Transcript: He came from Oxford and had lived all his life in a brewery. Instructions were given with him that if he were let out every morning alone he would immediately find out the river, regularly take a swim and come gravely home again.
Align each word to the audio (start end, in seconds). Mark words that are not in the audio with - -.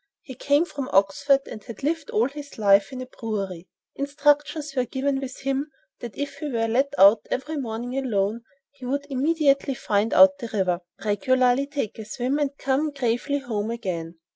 He 0.23 0.33
came 0.33 0.65
from 0.65 0.89
Oxford 0.91 1.41
and 1.45 1.63
had 1.65 1.83
lived 1.83 2.09
all 2.09 2.27
his 2.27 2.57
life 2.57 2.91
in 2.91 3.03
a 3.03 3.05
brewery. 3.05 3.69
Instructions 3.93 4.73
were 4.75 4.83
given 4.85 5.19
with 5.19 5.41
him 5.41 5.69
that 5.99 6.17
if 6.17 6.37
he 6.37 6.49
were 6.49 6.67
let 6.67 6.91
out 6.97 7.27
every 7.29 7.55
morning 7.57 7.95
alone 7.95 8.41
he 8.71 8.83
would 8.83 9.05
immediately 9.11 9.75
find 9.75 10.11
out 10.11 10.39
the 10.39 10.47
river, 10.47 10.79
regularly 11.05 11.67
take 11.67 11.99
a 11.99 12.05
swim 12.05 12.39
and 12.39 12.57
come 12.57 12.89
gravely 12.89 13.37
home 13.37 13.69
again. 13.69 14.15